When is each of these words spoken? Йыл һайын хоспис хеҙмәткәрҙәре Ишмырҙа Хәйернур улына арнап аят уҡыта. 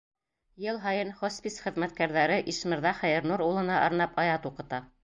Йыл 0.63 0.79
һайын 0.85 1.11
хоспис 1.19 1.59
хеҙмәткәрҙәре 1.67 2.41
Ишмырҙа 2.55 2.95
Хәйернур 3.05 3.47
улына 3.53 3.81
арнап 3.87 4.21
аят 4.27 4.53
уҡыта. 4.55 4.85